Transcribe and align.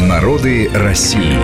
Народы 0.00 0.70
России. 0.72 1.36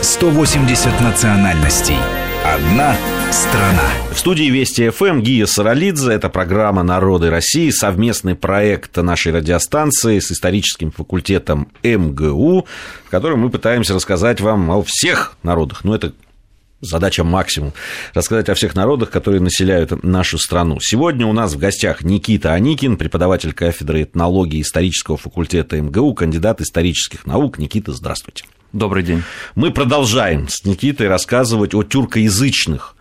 180 0.00 1.00
национальностей. 1.00 1.96
Одна 2.44 2.94
страна. 3.32 3.82
В 4.12 4.18
студии 4.18 4.44
Вести 4.44 4.90
ФМ 4.90 5.20
Гия 5.20 5.44
Саралидзе. 5.46 6.12
Это 6.12 6.28
программа 6.28 6.84
«Народы 6.84 7.30
России», 7.30 7.68
совместный 7.70 8.36
проект 8.36 8.96
нашей 8.96 9.32
радиостанции 9.32 10.20
с 10.20 10.30
историческим 10.30 10.92
факультетом 10.92 11.68
МГУ, 11.82 12.66
в 13.06 13.10
котором 13.10 13.40
мы 13.40 13.50
пытаемся 13.50 13.94
рассказать 13.94 14.40
вам 14.40 14.70
о 14.70 14.82
всех 14.82 15.36
народах. 15.42 15.82
Ну, 15.82 15.92
это 15.92 16.12
задача 16.80 17.24
максимум, 17.24 17.72
рассказать 18.14 18.48
о 18.48 18.54
всех 18.54 18.74
народах, 18.74 19.10
которые 19.10 19.40
населяют 19.40 20.02
нашу 20.02 20.38
страну. 20.38 20.78
Сегодня 20.80 21.26
у 21.26 21.32
нас 21.32 21.54
в 21.54 21.58
гостях 21.58 22.02
Никита 22.02 22.52
Аникин, 22.52 22.96
преподаватель 22.96 23.52
кафедры 23.52 24.02
этнологии 24.02 24.62
исторического 24.62 25.16
факультета 25.16 25.80
МГУ, 25.80 26.14
кандидат 26.14 26.60
исторических 26.60 27.26
наук. 27.26 27.58
Никита, 27.58 27.92
здравствуйте. 27.92 28.44
Добрый 28.72 29.02
день. 29.02 29.22
Мы 29.54 29.72
продолжаем 29.72 30.48
с 30.48 30.64
Никитой 30.64 31.08
рассказывать 31.08 31.74
о 31.74 31.82
тюркоязычных 31.82 32.94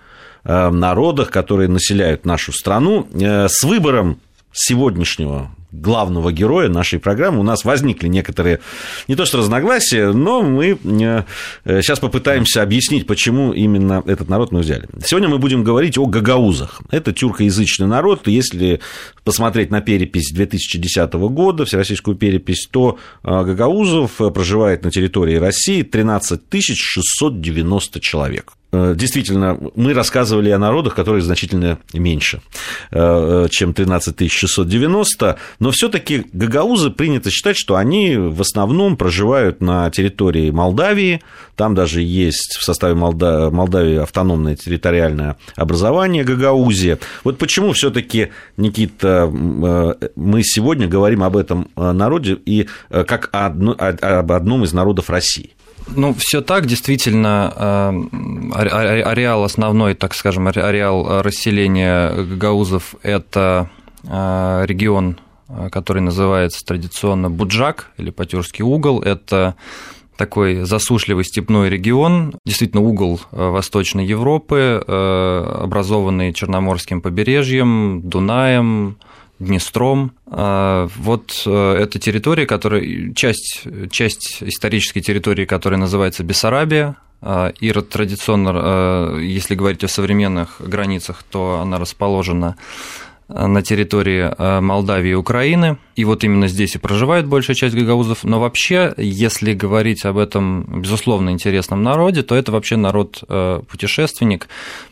э, 0.43 0.69
народах, 0.69 1.29
которые 1.29 1.69
населяют 1.69 2.25
нашу 2.25 2.51
страну. 2.51 3.07
Э, 3.13 3.47
с 3.47 3.63
выбором 3.63 4.19
сегодняшнего 4.51 5.51
главного 5.71 6.31
героя 6.31 6.69
нашей 6.69 6.99
программы 6.99 7.39
у 7.39 7.43
нас 7.43 7.63
возникли 7.63 8.07
некоторые, 8.07 8.59
не 9.07 9.15
то 9.15 9.25
что 9.25 9.37
разногласия, 9.37 10.11
но 10.11 10.41
мы 10.41 10.77
э, 10.83 11.23
сейчас 11.81 11.99
попытаемся 11.99 12.61
объяснить, 12.61 13.07
почему 13.07 13.53
именно 13.53 14.03
этот 14.05 14.29
народ 14.29 14.51
мы 14.51 14.61
взяли. 14.61 14.87
Сегодня 15.03 15.29
мы 15.29 15.37
будем 15.37 15.63
говорить 15.63 15.97
о 15.97 16.05
гагаузах. 16.05 16.81
Это 16.91 17.13
тюркоязычный 17.13 17.87
народ. 17.87 18.27
Если 18.27 18.79
посмотреть 19.23 19.69
на 19.69 19.81
перепись 19.81 20.31
2010 20.33 21.13
года, 21.13 21.65
всероссийскую 21.65 22.15
перепись, 22.17 22.67
то 22.69 22.97
э, 23.23 23.43
гагаузов 23.43 24.13
проживает 24.33 24.83
на 24.83 24.91
территории 24.91 25.35
России 25.35 25.83
13 25.83 26.41
690 26.51 27.99
человек. 27.99 28.53
Э, 28.71 28.93
действительно, 28.95 29.57
мы 29.75 29.93
рассказывали 29.93 30.49
о 30.51 30.59
народах, 30.59 30.93
которые 30.93 31.23
значительно 31.23 31.79
меньше, 31.93 32.41
э, 32.91 33.47
чем 33.49 33.73
13 33.73 34.31
690, 34.31 35.37
но 35.59 35.71
все 35.71 35.89
таки 35.89 36.25
гагаузы 36.33 36.91
принято 36.91 37.31
считать, 37.31 37.57
что 37.57 37.75
они 37.75 38.15
в 38.15 38.41
основном 38.41 38.95
проживают 38.95 39.61
на 39.61 39.89
территории 39.89 40.51
Молдавии, 40.51 41.21
там 41.55 41.73
даже 41.73 42.01
есть 42.01 42.57
в 42.59 42.63
составе 42.63 42.93
Молдавии 42.93 43.97
автономное 43.97 44.55
территориальное 44.55 45.37
образование 45.55 46.23
Гагаузия. 46.23 46.99
Вот 47.23 47.37
почему 47.39 47.73
все 47.73 47.89
таки 47.89 48.29
Никита, 48.55 49.29
э, 49.31 50.09
мы 50.15 50.43
сегодня 50.43 50.87
говорим 50.87 51.23
об 51.23 51.37
этом 51.37 51.69
народе 51.75 52.37
и 52.45 52.67
как 52.89 53.29
об 53.31 54.31
одном 54.31 54.63
из 54.63 54.73
народов 54.73 55.09
России? 55.09 55.53
Ну, 55.95 56.13
все 56.17 56.41
так, 56.41 56.65
действительно, 56.65 57.53
э, 57.55 58.61
ареал 59.03 59.43
основной, 59.43 59.95
так 59.95 60.13
скажем, 60.13 60.47
ареал 60.47 61.21
расселения 61.21 62.11
гагаузов– 62.11 62.95
это 63.03 63.69
э, 64.03 64.63
регион, 64.65 65.19
который 65.71 66.01
называется 66.01 66.63
традиционно 66.65 67.29
Буджак 67.29 67.91
или 67.97 68.11
Потюрский 68.11 68.63
угол. 68.63 69.01
Это 69.01 69.55
такой 70.15 70.63
засушливый 70.63 71.23
степной 71.23 71.69
регион, 71.69 72.35
действительно 72.45 72.81
угол 72.81 73.19
э, 73.31 73.49
Восточной 73.49 74.05
Европы, 74.05 74.83
образованный 74.85 76.33
Черноморским 76.33 77.01
побережьем, 77.01 78.01
Дунаем, 78.03 78.97
Днестром. 79.39 80.11
А, 80.27 80.89
вот 80.97 81.43
э, 81.45 81.75
эта 81.79 81.97
территория, 81.97 82.45
которая, 82.45 83.13
часть, 83.13 83.63
часть 83.89 84.43
исторической 84.43 84.99
территории, 84.99 85.45
которая 85.45 85.79
называется 85.79 86.23
Бессарабия, 86.23 86.97
а, 87.21 87.53
и 87.59 87.71
традиционно, 87.71 88.51
э, 88.53 89.21
если 89.23 89.55
говорить 89.55 89.83
о 89.83 89.87
современных 89.87 90.57
границах, 90.59 91.23
то 91.23 91.59
она 91.61 91.77
расположена 91.77 92.57
э, 93.27 93.45
на 93.45 93.61
территории 93.61 94.59
Молдавии 94.61 95.11
и 95.11 95.15
Украины. 95.15 95.77
И 95.95 96.05
вот 96.05 96.23
именно 96.23 96.47
здесь 96.47 96.75
и 96.75 96.79
проживает 96.79 97.27
большая 97.27 97.55
часть 97.55 97.75
гагаузов. 97.75 98.23
Но 98.23 98.39
вообще, 98.39 98.93
если 98.97 99.53
говорить 99.53 100.05
об 100.05 100.17
этом, 100.17 100.81
безусловно, 100.81 101.29
интересном 101.29 101.83
народе, 101.83 102.23
то 102.23 102.35
это 102.35 102.51
вообще 102.51 102.77
народ-путешественник, 102.77 104.47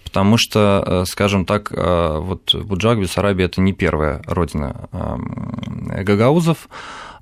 потому 0.07 0.37
что, 0.37 0.83
э, 0.85 1.03
скажем 1.05 1.45
так, 1.45 1.69
э, 1.69 2.19
вот 2.21 2.55
Буджак, 2.55 2.99
Бессарабия– 2.99 3.45
это 3.47 3.59
не 3.59 3.73
первая 3.73 4.21
родина 4.25 4.87
эм, 4.93 5.89
гагаузов, 6.05 6.69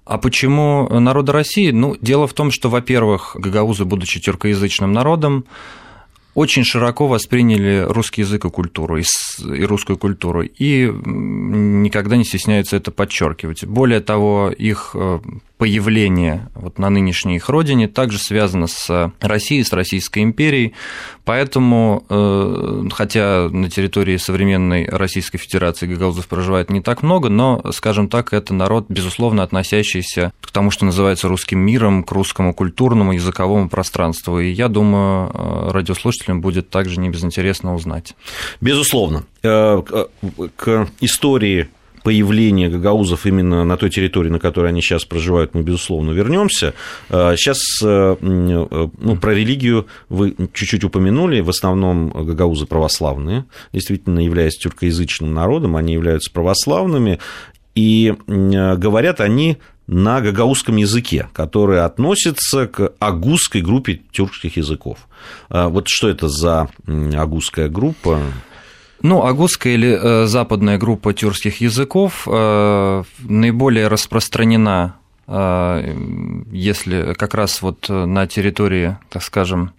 а 0.06 0.20
почему 0.20 0.88
народа 1.00 1.32
России? 1.32 1.72
Ну, 1.72 1.98
дело 2.00 2.28
в 2.28 2.34
том, 2.34 2.52
что, 2.52 2.70
во-первых, 2.70 3.36
гагаузы, 3.40 3.86
будучи 3.86 4.20
тюркоязычным 4.20 4.94
народом, 4.94 5.46
очень 6.36 6.66
широко 6.66 7.08
восприняли 7.08 7.86
русский 7.88 8.22
язык 8.22 8.46
и 8.46 8.50
культуру, 8.50 8.98
и 8.98 9.64
русскую 9.64 9.98
культуру, 9.98 10.44
и 10.44 10.86
никогда 10.86 12.18
не 12.18 12.26
стесняются 12.26 12.76
это 12.76 12.92
подчеркивать. 12.92 13.64
Более 13.64 14.02
того, 14.02 14.52
их 14.52 14.92
э, 14.94 15.20
появление 15.58 16.50
вот 16.54 16.78
на 16.78 16.90
нынешней 16.90 17.38
их 17.38 17.48
родине 17.48 17.88
также 17.88 18.20
связано 18.20 18.68
с 18.68 19.14
Россией, 19.22 19.64
с 19.64 19.72
Российской 19.72 20.24
империей, 20.24 20.74
поэтому, 21.24 22.04
э, 22.10 22.90
хотя 22.92 23.48
на 23.50 23.70
территории 23.70 24.18
современной 24.18 24.86
Российской 24.86 25.38
Федерации 25.38 25.88
гагаузов 25.88 26.28
проживает 26.28 26.70
не 26.70 26.82
так 26.82 27.04
много, 27.04 27.30
но, 27.30 27.64
скажем 27.72 28.10
так, 28.10 28.34
это 28.34 28.54
народ, 28.54 28.88
безусловно, 28.90 29.44
относящийся 29.44 30.34
к 30.42 30.52
тому, 30.52 30.72
что 30.72 30.84
называется 30.84 31.30
русским 31.30 31.60
миром, 31.60 32.04
к 32.04 32.12
русскому 32.12 32.54
культурному, 32.54 33.14
языковому 33.14 33.70
пространству, 33.70 34.40
и 34.40 34.50
я 34.50 34.68
думаю, 34.68 35.32
э, 35.34 35.70
радиослушателям 36.26 36.42
будет 36.42 36.70
также 36.70 37.00
не 37.00 37.10
безинтересно 37.10 37.76
узнать. 37.76 38.16
Безусловно. 38.62 39.24
Э, 39.44 39.82
к 40.56 40.88
истории 41.02 41.68
появления 42.04 42.70
гагаузов 42.70 43.26
именно 43.26 43.66
на 43.66 43.78
той 43.78 43.90
территории, 43.90 44.30
на 44.30 44.40
которой 44.40 44.70
они 44.70 44.82
сейчас 44.82 45.06
проживают, 45.06 45.56
мы, 45.56 45.64
безусловно, 45.64 46.12
вернемся. 46.12 46.74
Сейчас 47.10 47.58
э, 47.84 48.16
э, 48.22 48.88
ну, 49.00 49.18
про 49.18 49.34
религию 49.34 49.88
вы 50.10 50.36
чуть-чуть 50.54 50.84
упомянули. 50.84 51.42
В 51.42 51.50
основном 51.50 52.10
гагаузы 52.10 52.66
православные. 52.66 53.46
Действительно, 53.74 54.20
являясь 54.20 54.58
тюркоязычным 54.58 55.34
народом, 55.34 55.76
они 55.76 55.94
являются 55.94 56.32
православными. 56.32 57.20
И 57.74 58.14
говорят 58.28 59.20
они 59.20 59.58
на 59.88 60.22
гагаузском 60.22 60.78
языке, 60.78 61.28
который 61.34 61.84
относится 61.84 62.68
к 62.68 62.94
агузской 63.00 63.62
группе 63.62 64.02
тюркских 64.12 64.58
языков. 64.58 65.08
А 65.50 65.70
вот 65.70 65.88
что 65.88 66.10
это 66.10 66.28
за 66.28 66.70
агузская 66.88 67.70
группа? 67.70 68.20
Ну, 69.02 69.24
агузская 69.24 69.74
или 69.74 70.00
э, 70.02 70.26
западная 70.26 70.78
группа 70.78 71.14
тюркских 71.14 71.62
языков 71.62 72.28
э, 72.28 73.04
наиболее 73.20 73.88
распространена, 73.88 74.96
э, 75.28 75.96
если 76.52 77.14
как 77.14 77.36
раз 77.36 77.62
вот 77.62 77.88
на 77.90 78.26
территории, 78.26 78.98
так 79.10 79.22
скажем, 79.24 79.72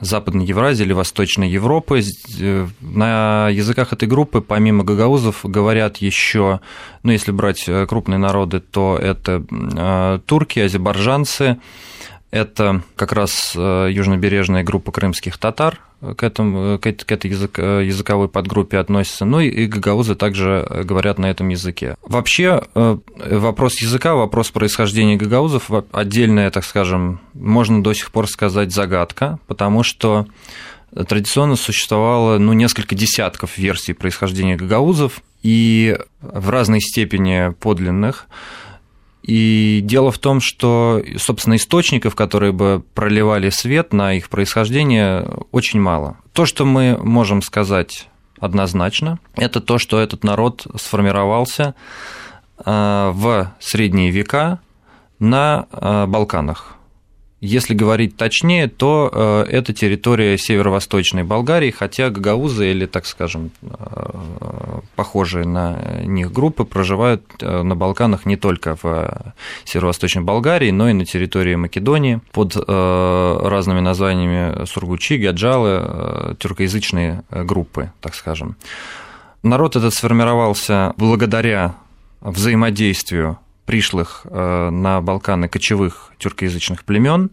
Западной 0.00 0.44
Евразии 0.44 0.84
или 0.84 0.92
Восточной 0.92 1.50
Европы. 1.50 2.02
На 2.80 3.48
языках 3.48 3.92
этой 3.92 4.08
группы, 4.08 4.40
помимо 4.40 4.84
гагаузов, 4.84 5.40
говорят 5.44 5.98
еще, 5.98 6.60
ну, 7.02 7.12
если 7.12 7.32
брать 7.32 7.64
э, 7.68 7.86
крупные 7.86 8.18
народы, 8.18 8.60
то 8.60 8.98
это 9.00 9.44
э, 9.50 10.20
турки, 10.26 10.60
азербайджанцы, 10.60 11.58
это 12.30 12.82
как 12.96 13.12
раз 13.12 13.54
южнобережная 13.54 14.62
группа 14.62 14.92
крымских 14.92 15.38
татар, 15.38 15.80
к, 16.00 16.22
этому, 16.22 16.78
к, 16.78 16.86
этой 16.86 17.30
язык, 17.30 17.58
языковой 17.58 18.28
подгруппе 18.28 18.78
относятся, 18.78 19.24
ну 19.24 19.40
и 19.40 19.66
гагаузы 19.66 20.14
также 20.14 20.66
говорят 20.84 21.18
на 21.18 21.26
этом 21.26 21.48
языке. 21.48 21.96
Вообще 22.02 22.62
э, 22.74 22.98
вопрос 23.16 23.80
языка, 23.82 24.14
вопрос 24.14 24.50
происхождения 24.50 25.16
гагаузов 25.16 25.70
отдельная, 25.92 26.50
так 26.50 26.64
скажем, 26.64 27.20
можно 27.34 27.82
до 27.82 27.92
сих 27.92 28.10
пор 28.12 28.28
сказать 28.28 28.72
загадка, 28.72 29.38
потому 29.46 29.82
что 29.82 30.26
традиционно 31.06 31.56
существовало 31.56 32.38
ну, 32.38 32.52
несколько 32.54 32.94
десятков 32.94 33.58
версий 33.58 33.92
происхождения 33.92 34.56
гагаузов, 34.56 35.20
и 35.42 35.98
в 36.20 36.50
разной 36.50 36.80
степени 36.80 37.52
подлинных. 37.60 38.26
И 39.22 39.80
дело 39.82 40.10
в 40.10 40.18
том, 40.18 40.40
что, 40.40 41.02
собственно, 41.18 41.56
источников, 41.56 42.14
которые 42.14 42.52
бы 42.52 42.82
проливали 42.94 43.50
свет 43.50 43.92
на 43.92 44.14
их 44.14 44.30
происхождение, 44.30 45.28
очень 45.52 45.80
мало. 45.80 46.16
То, 46.32 46.46
что 46.46 46.64
мы 46.64 46.98
можем 46.98 47.42
сказать 47.42 48.08
однозначно, 48.38 49.18
это 49.36 49.60
то, 49.60 49.78
что 49.78 50.00
этот 50.00 50.24
народ 50.24 50.66
сформировался 50.76 51.74
э, 52.64 53.10
в 53.12 53.52
средние 53.60 54.10
века 54.10 54.60
на 55.18 55.66
э, 55.70 56.06
Балканах. 56.06 56.76
Если 57.40 57.72
говорить 57.72 58.18
точнее, 58.18 58.68
то 58.68 59.10
э, 59.10 59.44
это 59.50 59.72
территория 59.72 60.36
северо-восточной 60.36 61.22
Болгарии, 61.22 61.70
хотя 61.70 62.10
гагаузы 62.10 62.70
или, 62.70 62.84
так 62.84 63.06
скажем, 63.06 63.50
э, 63.62 64.80
похожие 64.94 65.46
на 65.46 66.02
них 66.04 66.32
группы 66.32 66.64
проживают 66.64 67.24
э, 67.40 67.62
на 67.62 67.74
Балканах 67.74 68.26
не 68.26 68.36
только 68.36 68.76
в 68.82 69.32
северо-восточной 69.64 70.22
Болгарии, 70.22 70.70
но 70.70 70.90
и 70.90 70.92
на 70.92 71.06
территории 71.06 71.54
Македонии 71.54 72.20
под 72.32 72.56
разными 72.56 73.80
названиями 73.80 74.66
Сургучи, 74.66 75.16
Гаджалы, 75.16 76.36
тюркоязычные 76.38 77.22
группы, 77.30 77.92
так 78.00 78.14
скажем. 78.14 78.56
Народ 79.42 79.76
этот 79.76 79.94
сформировался 79.94 80.92
благодаря 80.96 81.76
взаимодействию 82.20 83.38
пришлых 83.70 84.22
э, 84.24 84.70
на 84.70 85.00
Балканы 85.00 85.48
кочевых 85.48 86.10
тюркоязычных 86.18 86.82
племен 86.82 87.30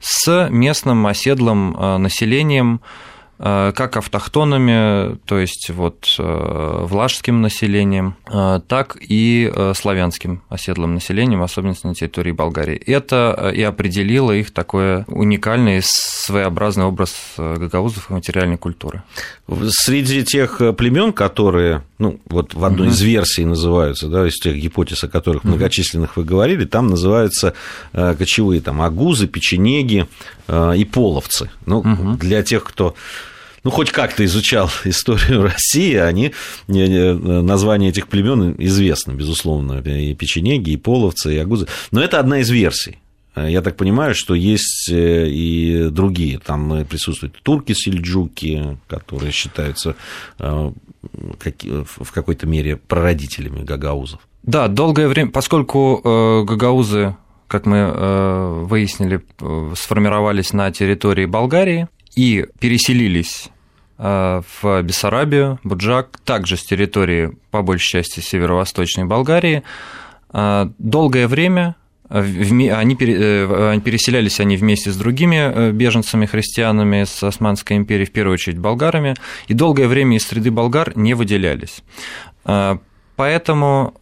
с 0.00 0.48
местным 0.50 1.06
оседлым 1.06 1.74
э, 1.74 1.96
населением, 1.96 2.82
как 3.38 3.96
автохтонами, 3.96 5.16
то 5.24 5.38
есть 5.38 5.70
вот 5.70 6.08
э, 6.18 6.78
влажским 6.82 7.40
населением, 7.40 8.16
э, 8.26 8.60
так 8.66 8.96
и 9.00 9.52
славянским 9.76 10.42
оседлым 10.48 10.94
населением, 10.94 11.42
особенно 11.42 11.74
на 11.84 11.94
территории 11.94 12.32
Болгарии. 12.32 12.76
Это 12.76 13.52
и 13.54 13.62
определило 13.62 14.32
их 14.32 14.50
такой 14.50 15.04
уникальный, 15.04 15.80
своеобразный 15.82 16.84
образ 16.84 17.14
гагаузов 17.36 18.10
и 18.10 18.14
материальной 18.14 18.58
культуры. 18.58 19.02
Среди 19.68 20.24
тех 20.24 20.60
племен, 20.76 21.12
которые, 21.12 21.84
ну, 21.98 22.18
вот 22.26 22.54
в 22.54 22.64
одной 22.64 22.88
угу. 22.88 22.94
из 22.94 23.00
версий 23.00 23.44
называются, 23.44 24.08
да, 24.08 24.26
из 24.26 24.34
тех 24.34 24.56
гипотез, 24.56 25.04
о 25.04 25.08
которых 25.08 25.44
угу. 25.44 25.50
многочисленных 25.50 26.16
вы 26.16 26.24
говорили, 26.24 26.64
там 26.64 26.88
называются 26.88 27.54
кочевые 27.92 28.60
там 28.60 28.82
агузы, 28.82 29.28
печенеги 29.28 30.08
и 30.48 30.84
половцы. 30.84 31.50
Ну, 31.66 31.78
угу. 31.78 32.16
для 32.16 32.42
тех, 32.42 32.64
кто 32.64 32.94
ну, 33.64 33.70
хоть 33.70 33.90
как-то 33.90 34.24
изучал 34.24 34.70
историю 34.84 35.42
России, 35.42 35.94
они, 35.94 36.32
название 36.66 37.90
этих 37.90 38.08
племен 38.08 38.54
известно, 38.58 39.12
безусловно, 39.12 39.80
и 39.80 40.14
печенеги, 40.14 40.70
и 40.70 40.76
половцы, 40.76 41.34
и 41.34 41.38
агузы. 41.38 41.66
Но 41.90 42.02
это 42.02 42.18
одна 42.18 42.40
из 42.40 42.50
версий. 42.50 42.98
Я 43.36 43.62
так 43.62 43.76
понимаю, 43.76 44.14
что 44.14 44.34
есть 44.34 44.88
э, 44.90 45.28
и 45.28 45.90
другие. 45.90 46.38
Там 46.38 46.84
присутствуют 46.86 47.38
турки-сельджуки, 47.42 48.78
которые 48.88 49.30
считаются 49.30 49.94
э, 50.38 50.72
в 51.72 52.12
какой-то 52.12 52.46
мере 52.46 52.76
прародителями 52.76 53.62
гагаузов. 53.62 54.20
Да, 54.42 54.66
долгое 54.68 55.08
время, 55.08 55.30
поскольку 55.30 56.00
э, 56.02 56.44
гагаузы, 56.44 57.14
как 57.48 57.66
мы 57.66 58.64
выяснили, 58.66 59.20
сформировались 59.74 60.52
на 60.52 60.70
территории 60.70 61.26
Болгарии, 61.26 61.88
и 62.18 62.46
переселились 62.58 63.48
э, 63.96 64.42
в 64.60 64.82
Бессарабию, 64.82 65.60
Буджак, 65.62 66.18
также 66.24 66.56
с 66.56 66.64
территории, 66.64 67.30
по 67.52 67.62
большей 67.62 67.86
части, 67.86 68.18
северо-восточной 68.18 69.04
Болгарии. 69.04 69.62
Э, 70.32 70.68
долгое 70.78 71.28
время 71.28 71.76
они, 72.08 72.96
переселялись 72.96 74.40
они 74.40 74.56
вместе 74.56 74.90
с 74.90 74.96
другими 74.96 75.36
э, 75.36 75.70
беженцами, 75.70 76.26
христианами 76.26 77.04
с 77.04 77.22
Османской 77.22 77.76
империи, 77.76 78.06
в 78.06 78.10
первую 78.10 78.34
очередь 78.34 78.58
болгарами, 78.58 79.14
и 79.46 79.54
долгое 79.54 79.86
время 79.86 80.16
из 80.16 80.26
среды 80.26 80.50
болгар 80.50 80.96
не 80.96 81.14
выделялись. 81.14 81.84
Поэтому 83.14 83.94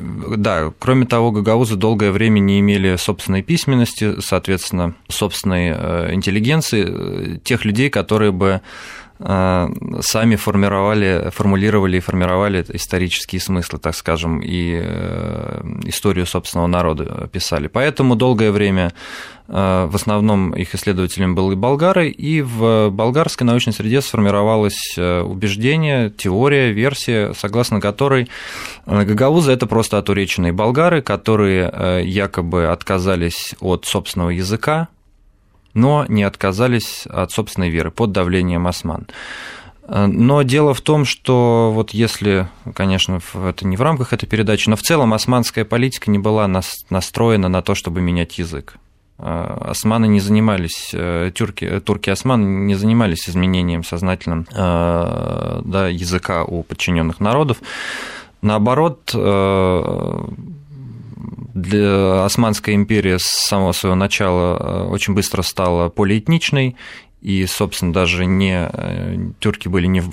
да, 0.00 0.72
кроме 0.78 1.06
того, 1.06 1.30
гагаузы 1.30 1.76
долгое 1.76 2.10
время 2.10 2.38
не 2.40 2.60
имели 2.60 2.96
собственной 2.96 3.42
письменности, 3.42 4.20
соответственно, 4.20 4.94
собственной 5.08 5.72
э, 5.74 6.14
интеллигенции, 6.14 6.86
э, 6.88 7.38
тех 7.44 7.64
людей, 7.64 7.90
которые 7.90 8.32
бы 8.32 8.60
сами 9.22 10.36
формировали, 10.36 11.30
формулировали 11.30 11.98
и 11.98 12.00
формировали 12.00 12.64
исторические 12.70 13.40
смыслы, 13.40 13.78
так 13.78 13.94
скажем, 13.94 14.40
и 14.40 14.76
историю 15.84 16.26
собственного 16.26 16.66
народа 16.68 17.28
писали. 17.30 17.66
Поэтому 17.66 18.16
долгое 18.16 18.50
время 18.50 18.92
Э, 19.52 19.88
в 19.90 19.96
основном 19.96 20.52
их 20.52 20.74
исследователем 20.74 21.34
были 21.34 21.56
болгары, 21.56 22.08
и 22.08 22.40
в 22.40 22.90
болгарской 22.90 23.44
научной 23.46 23.72
среде 23.72 24.00
сформировалось 24.00 24.94
э, 24.96 25.22
убеждение, 25.22 26.10
теория, 26.10 26.70
версия, 26.70 27.34
согласно 27.34 27.80
которой 27.80 28.28
э, 28.86 29.04
гагаузы– 29.04 29.50
это 29.52 29.66
просто 29.66 29.98
отуреченные 29.98 30.52
болгары, 30.52 31.02
которые 31.02 31.50
якобы 32.04 32.66
отказались 32.66 33.54
от 33.60 33.86
собственного 33.86 34.30
языка, 34.30 34.88
но 35.74 36.04
не 36.08 36.22
отказались 36.22 37.06
от 37.06 37.32
собственной 37.32 37.70
веры 37.70 37.90
под 37.90 38.12
давлением 38.12 38.66
осман. 38.66 39.06
Но 39.88 40.42
дело 40.42 40.72
в 40.72 40.80
том, 40.82 41.04
что 41.04 41.72
вот 41.74 41.90
если, 41.90 42.48
конечно, 42.74 43.20
это 43.34 43.66
не 43.66 43.76
в 43.76 43.82
рамках 43.82 44.12
этой 44.12 44.26
передачи, 44.26 44.68
но 44.68 44.76
в 44.76 44.82
целом 44.82 45.12
османская 45.12 45.64
политика 45.64 46.10
не 46.12 46.18
была 46.18 46.46
настроена 46.46 47.48
на 47.48 47.60
то, 47.60 47.74
чтобы 47.74 48.00
менять 48.00 48.38
язык. 48.38 48.76
Э, 49.22 49.58
османы 49.70 50.06
не 50.06 50.20
занимались, 50.20 50.90
э, 50.94 51.30
тюрки, 51.34 51.64
э, 51.64 51.80
турки-османы 51.80 52.42
не 52.66 52.74
занимались 52.74 53.28
изменением 53.28 53.84
сознательным 53.84 54.46
да, 54.50 55.88
языка 55.88 56.44
у 56.44 56.62
подчиненных 56.62 57.20
народов. 57.20 57.58
Наоборот, 58.42 59.12
для 61.54 62.24
Османская 62.24 62.74
империя 62.74 63.18
с 63.18 63.24
самого 63.24 63.72
своего 63.72 63.96
начала 63.96 64.86
очень 64.88 65.14
быстро 65.14 65.42
стала 65.42 65.88
полиэтничной, 65.88 66.76
и, 67.20 67.44
собственно, 67.44 67.92
даже 67.92 68.24
не 68.24 68.70
тюрки 69.40 69.68
были 69.68 69.86
не 69.86 70.00
в, 70.00 70.10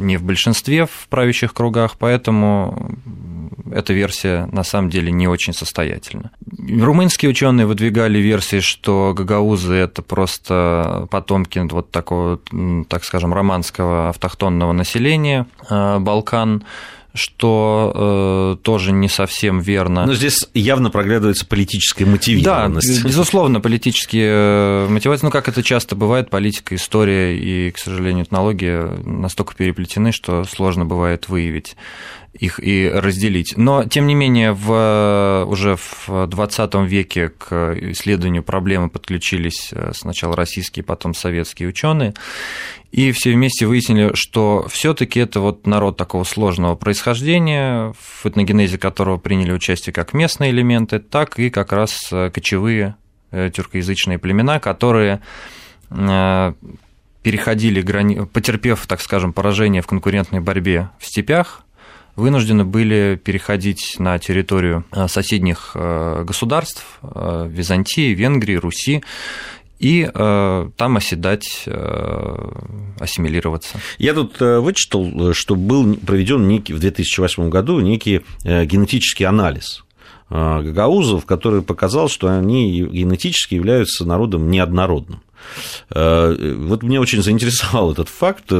не 0.00 0.16
в 0.16 0.22
большинстве 0.22 0.86
в 0.86 1.08
правящих 1.08 1.52
кругах, 1.52 1.96
поэтому 1.98 2.96
эта 3.72 3.92
версия 3.92 4.46
на 4.52 4.62
самом 4.62 4.88
деле 4.88 5.10
не 5.10 5.26
очень 5.26 5.52
состоятельна. 5.52 6.30
Румынские 6.46 7.30
ученые 7.30 7.66
выдвигали 7.66 8.18
версии, 8.18 8.60
что 8.60 9.14
гагаузы– 9.16 9.74
это 9.74 10.02
просто 10.02 11.08
потомки 11.10 11.58
вот 11.58 11.90
такого, 11.90 12.38
так 12.88 13.04
скажем, 13.04 13.34
романского 13.34 14.10
автохтонного 14.10 14.72
населения 14.72 15.46
э, 15.68 15.98
Балкан, 15.98 16.64
что 17.14 18.56
э, 18.56 18.62
тоже 18.62 18.92
не 18.92 19.08
совсем 19.08 19.60
верно. 19.60 20.06
Но 20.06 20.14
здесь 20.14 20.48
явно 20.54 20.90
проглядывается 20.90 21.44
политическая 21.46 22.06
мотивированность. 22.06 23.02
Да, 23.02 23.08
безусловно, 23.08 23.60
политические 23.60 24.30
э, 24.30 24.86
мотивации. 24.88 25.26
Ну, 25.26 25.30
как 25.30 25.48
это 25.48 25.62
часто 25.62 25.94
бывает, 25.94 26.30
политика, 26.30 26.74
история 26.74 27.36
и, 27.36 27.70
к 27.70 27.78
сожалению, 27.78 28.24
этнология 28.24 28.84
настолько 29.04 29.54
переплетены, 29.54 30.12
что 30.12 30.44
сложно 30.44 30.84
бывает 30.86 31.28
выявить 31.28 31.76
их 32.32 32.60
и 32.62 32.88
разделить. 32.88 33.54
Но, 33.56 33.84
тем 33.84 34.06
не 34.06 34.14
менее, 34.14 34.52
в, 34.52 35.44
уже 35.48 35.76
в 35.76 36.26
20 36.26 36.74
веке 36.86 37.28
к 37.28 37.74
исследованию 37.92 38.42
проблемы 38.42 38.88
подключились 38.88 39.70
э, 39.72 39.92
сначала 39.94 40.34
российские, 40.34 40.82
потом 40.82 41.12
советские 41.12 41.68
ученые, 41.68 42.14
и 42.90 43.12
все 43.12 43.32
вместе 43.32 43.66
выяснили, 43.66 44.14
что 44.14 44.66
все-таки 44.70 45.20
это 45.20 45.40
вот 45.40 45.66
народ 45.66 45.96
такого 45.98 46.24
сложного 46.24 46.74
происхождения, 46.74 47.92
в 47.98 48.26
этногенезе 48.26 48.78
которого 48.78 49.18
приняли 49.18 49.52
участие 49.52 49.92
как 49.92 50.14
местные 50.14 50.52
элементы, 50.52 51.00
так 51.00 51.38
и 51.38 51.50
как 51.50 51.72
раз 51.72 52.08
э, 52.12 52.30
кочевые 52.30 52.96
э, 53.30 53.50
тюркоязычные 53.54 54.18
племена, 54.18 54.58
которые 54.58 55.20
переходили, 57.22 57.82
грани... 57.82 58.24
потерпев, 58.24 58.86
так 58.86 59.02
скажем, 59.02 59.34
поражение 59.34 59.82
в 59.82 59.86
конкурентной 59.86 60.40
борьбе 60.40 60.88
в 60.98 61.04
степях, 61.04 61.64
вынуждены 62.16 62.64
были 62.64 63.20
переходить 63.22 63.96
на 63.98 64.18
территорию 64.18 64.84
э, 64.92 65.08
соседних 65.08 65.72
э, 65.74 66.24
государств 66.24 67.00
э, 67.02 67.48
Византии, 67.48 68.14
Венгрии, 68.14 68.56
Руси 68.56 69.02
и 69.78 70.08
там 70.14 70.96
оседать, 70.96 71.64
э, 71.66 72.52
ассимилироваться. 73.00 73.80
Я 73.98 74.14
тут 74.14 74.38
вычитал, 74.38 75.32
что 75.34 75.56
был 75.56 75.96
проведен 75.96 76.46
некий, 76.46 76.72
в 76.72 76.78
2008 76.78 77.48
году 77.50 77.80
некий 77.80 78.20
генетический 78.44 79.26
анализ 79.26 79.82
гагаузов, 80.30 81.26
который 81.26 81.62
показал, 81.62 82.08
что 82.08 82.28
они 82.28 82.80
генетически 82.84 83.56
являются 83.56 84.04
народом 84.04 84.50
неоднородным. 84.50 85.20
Вот 85.90 86.82
мне 86.82 87.00
очень 87.00 87.22
заинтересовал 87.22 87.92
этот 87.92 88.08
факт, 88.08 88.52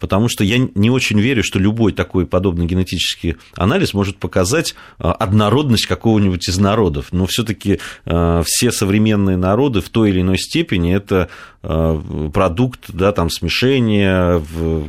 потому 0.00 0.28
что 0.28 0.44
я 0.44 0.58
не 0.58 0.90
очень 0.90 1.20
верю, 1.20 1.42
что 1.42 1.58
любой 1.58 1.92
такой 1.92 2.26
подобный 2.26 2.66
генетический 2.66 3.36
анализ 3.56 3.94
может 3.94 4.18
показать 4.18 4.74
однородность 4.98 5.86
какого-нибудь 5.86 6.48
из 6.48 6.58
народов. 6.58 7.08
Но 7.12 7.26
все-таки 7.26 7.80
все 8.04 8.72
современные 8.72 9.36
народы 9.36 9.80
в 9.80 9.88
той 9.88 10.10
или 10.10 10.20
иной 10.20 10.38
степени 10.38 10.94
это 10.94 11.28
продукт 11.62 12.86
да, 12.88 13.12
там, 13.12 13.28
смешения, 13.28 14.42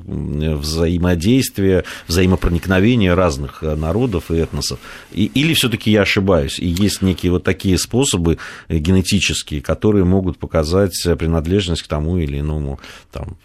взаимодействия, 0.07 1.83
взаимопроникновения 2.07 3.13
разных 3.13 3.61
народов 3.61 4.31
и 4.31 4.35
этносов. 4.35 4.79
И, 5.11 5.25
или 5.25 5.53
все-таки 5.53 5.91
я 5.91 6.03
ошибаюсь, 6.03 6.59
и 6.59 6.67
есть 6.67 7.01
некие 7.01 7.33
вот 7.33 7.43
такие 7.43 7.77
способы 7.77 8.37
генетические, 8.69 9.61
которые 9.61 10.05
могут 10.05 10.37
показать 10.37 10.93
принадлежность 11.03 11.40
к 11.83 11.87
тому 11.87 12.17
или 12.17 12.39
иному 12.39 12.79
там, 13.11 13.37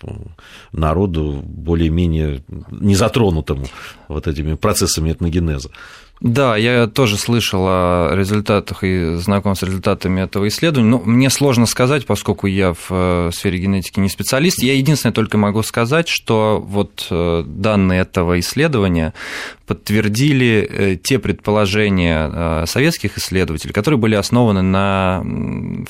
народу 0.73 1.43
более-менее 1.45 2.43
незатронутому 2.71 3.67
вот 4.09 4.26
этими 4.26 4.55
процессами 4.55 5.12
этногенеза. 5.12 5.71
Да, 6.20 6.56
я 6.56 6.87
тоже 6.87 7.18
слышал 7.18 7.66
о 7.66 8.11
результатах 8.14 8.82
и 8.85 9.16
знаком 9.16 9.54
с 9.54 9.62
результатами 9.62 10.23
этого 10.23 10.49
исследования. 10.49 10.88
Но 10.88 10.99
мне 11.04 11.28
сложно 11.28 11.66
сказать, 11.66 12.06
поскольку 12.06 12.46
я 12.46 12.73
в 12.73 12.87
э, 12.88 13.30
сфере 13.35 13.58
генетики 13.58 14.00
не 14.00 14.08
специалист. 14.08 14.62
Я 14.62 14.75
единственное 14.75 15.12
только 15.12 15.37
могу 15.37 15.62
сказать, 15.62 16.08
что 16.08 16.64
вот 16.66 17.06
э, 17.11 17.44
данные 17.46 18.00
этого 18.00 18.40
исследования 18.40 19.12
подтвердили 19.66 20.66
э, 20.70 20.96
те 20.96 21.18
предположения 21.18 22.64
советских 22.66 23.18
исследователей, 23.18 23.75
которые 23.75 23.99
были 23.99 24.14
основаны 24.14 24.62
на 24.62 25.23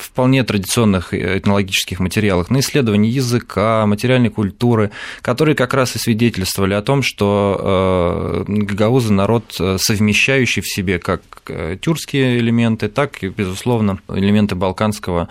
вполне 0.01 0.43
традиционных 0.43 1.13
этнологических 1.13 1.99
материалах, 2.01 2.49
на 2.49 2.59
исследовании 2.59 3.11
языка, 3.11 3.85
материальной 3.85 4.29
культуры, 4.29 4.91
которые 5.21 5.55
как 5.55 5.73
раз 5.73 5.95
и 5.95 5.99
свидетельствовали 5.99 6.73
о 6.73 6.81
том, 6.81 7.01
что 7.01 8.43
гагаузы 8.47 9.13
народ 9.13 9.45
совмещает 9.77 10.16
совмещающий 10.17 10.61
в 10.61 10.67
себе 10.67 10.99
как 10.99 11.21
э, 11.47 11.77
тюркские 11.79 12.39
элементы, 12.39 12.87
так 12.87 13.23
и, 13.23 13.29
безусловно, 13.29 13.99
элементы 14.09 14.55
балканского 14.55 15.29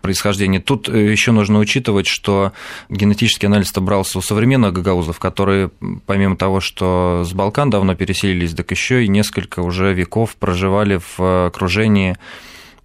происхождения. 0.00 0.60
Тут 0.60 0.88
э, 0.88 1.10
еще 1.10 1.32
нужно 1.32 1.58
учитывать, 1.58 2.06
что 2.06 2.52
генетический 2.88 3.48
анализ 3.48 3.72
брался 3.72 4.18
у 4.18 4.22
современных 4.22 4.72
гагаузов, 4.72 5.18
которые, 5.18 5.70
помимо 6.06 6.36
того, 6.36 6.60
что 6.60 7.24
с 7.26 7.32
Балкан 7.32 7.70
давно 7.70 7.94
переселились, 7.94 8.54
так 8.54 8.70
еще 8.70 9.04
и 9.04 9.08
несколько 9.08 9.60
уже 9.60 9.92
веков 9.92 10.36
проживали 10.36 11.00
в 11.16 11.46
окружении 11.46 12.16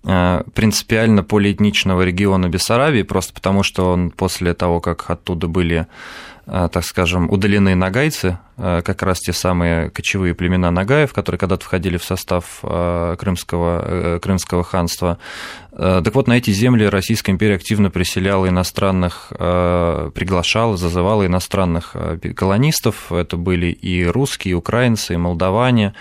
э, 0.03 0.43
принципиально 0.55 1.23
полиэтничного 1.23 2.01
региона 2.01 2.49
Бессарабии, 2.49 3.03
просто 3.03 3.33
потому 3.33 3.63
что 3.63 3.91
он 3.91 4.09
после 4.09 4.53
того, 4.53 4.79
как 4.81 5.09
оттуда 5.09 5.47
были 5.47 5.85
так 6.45 6.83
скажем, 6.83 7.29
удалены 7.29 7.73
нагайцы, 7.73 8.37
а, 8.57 8.81
как 8.81 9.01
раз 9.01 9.19
те 9.19 9.31
самые 9.31 9.89
кочевые 9.89 10.35
племена 10.35 10.71
нагаев, 10.71 11.13
которые 11.13 11.39
когда-то 11.39 11.63
входили 11.63 11.97
в 11.97 12.03
состав 12.03 12.59
а, 12.63 13.15
крымского, 13.15 13.83
э, 13.85 14.19
крымского 14.19 14.63
ханства. 14.63 15.17
Так 15.75 16.13
вот, 16.13 16.27
на 16.27 16.37
эти 16.37 16.51
земли 16.51 16.85
Российская 16.85 17.31
империя 17.31 17.55
активно 17.55 17.89
приселяла 17.89 18.47
иностранных, 18.47 19.29
приглашала, 19.31 20.77
зазывала 20.77 21.25
иностранных 21.25 21.95
колонистов. 22.35 23.11
Это 23.11 23.37
были 23.37 23.71
и 23.71 24.05
русские, 24.05 24.51
и 24.51 24.53
украинцы, 24.53 25.15
и 25.15 25.17
молдаване, 25.17 25.95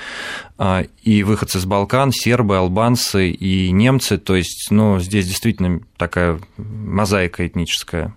и 1.02 1.22
выходцы 1.22 1.58
с 1.58 1.64
Балкан, 1.64 2.12
сербы, 2.12 2.58
албанцы 2.58 3.30
и 3.30 3.70
немцы. 3.70 4.18
То 4.18 4.36
есть, 4.36 4.66
ну, 4.70 5.00
здесь 5.00 5.26
действительно 5.26 5.80
такая 5.96 6.38
мозаика 6.58 7.46
этническая. 7.46 8.14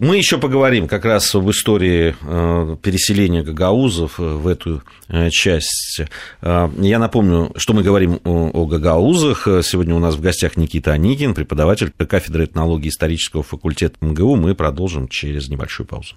Мы 0.00 0.16
еще 0.16 0.38
поговорим 0.38 0.86
как 0.86 1.04
раз 1.04 1.34
об 1.34 1.50
истории 1.50 2.14
э, 2.22 2.76
переселения 2.82 3.42
гагаузов 3.42 4.20
э, 4.20 4.22
в 4.22 4.46
эту 4.46 4.82
э, 5.08 5.28
часть. 5.30 6.00
Я 6.42 6.98
напомню, 6.98 7.52
что 7.56 7.72
мы 7.72 7.82
говорим 7.82 8.20
о 8.24 8.66
гагаузах. 8.66 9.48
Сегодня 9.62 9.94
у 9.94 9.98
нас 9.98 10.14
в 10.14 10.20
гостях 10.20 10.56
Никита 10.56 10.92
Аникин, 10.92 11.34
преподаватель 11.34 11.90
кафедры 11.90 12.44
этнологии 12.44 12.88
исторического 12.88 13.42
факультета 13.42 13.96
МГУ. 14.00 14.36
Мы 14.36 14.54
продолжим 14.54 15.08
через 15.08 15.48
небольшую 15.48 15.86
паузу. 15.86 16.14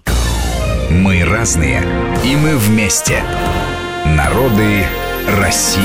Мы 0.90 1.24
разные, 1.24 1.82
и 2.24 2.36
мы 2.36 2.56
вместе. 2.56 3.22
Народы 4.04 4.84
России. 5.38 5.82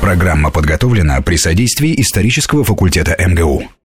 Программа 0.00 0.50
подготовлена 0.50 1.20
при 1.22 1.36
содействии 1.36 2.00
исторического 2.00 2.64
факультета 2.64 3.16
МГУ. 3.18 3.64